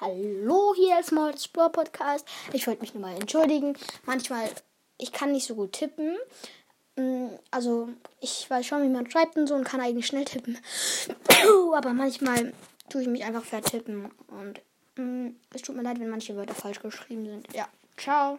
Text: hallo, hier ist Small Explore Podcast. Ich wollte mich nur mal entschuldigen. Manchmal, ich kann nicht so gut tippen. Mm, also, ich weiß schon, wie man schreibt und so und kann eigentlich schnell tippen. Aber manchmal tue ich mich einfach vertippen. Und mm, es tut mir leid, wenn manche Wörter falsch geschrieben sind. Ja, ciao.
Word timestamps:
hallo, 0.00 0.74
hier 0.76 1.00
ist 1.00 1.08
Small 1.08 1.30
Explore 1.30 1.70
Podcast. 1.70 2.26
Ich 2.52 2.66
wollte 2.66 2.82
mich 2.82 2.94
nur 2.94 3.02
mal 3.02 3.16
entschuldigen. 3.16 3.76
Manchmal, 4.04 4.48
ich 4.96 5.12
kann 5.12 5.32
nicht 5.32 5.46
so 5.46 5.54
gut 5.54 5.72
tippen. 5.72 6.16
Mm, 6.96 7.28
also, 7.50 7.88
ich 8.20 8.48
weiß 8.48 8.66
schon, 8.66 8.82
wie 8.82 8.88
man 8.88 9.10
schreibt 9.10 9.36
und 9.36 9.46
so 9.46 9.54
und 9.54 9.64
kann 9.64 9.80
eigentlich 9.80 10.06
schnell 10.06 10.24
tippen. 10.24 10.58
Aber 11.74 11.92
manchmal 11.92 12.52
tue 12.88 13.02
ich 13.02 13.08
mich 13.08 13.24
einfach 13.24 13.44
vertippen. 13.44 14.10
Und 14.28 14.60
mm, 14.96 15.34
es 15.54 15.62
tut 15.62 15.76
mir 15.76 15.82
leid, 15.82 15.98
wenn 16.00 16.10
manche 16.10 16.36
Wörter 16.36 16.54
falsch 16.54 16.80
geschrieben 16.80 17.26
sind. 17.26 17.52
Ja, 17.52 17.68
ciao. 17.96 18.38